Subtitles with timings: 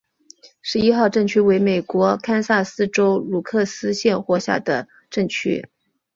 [0.63, 5.69] 十一号镇区为美国堪萨斯州鲁克斯县辖下的镇区。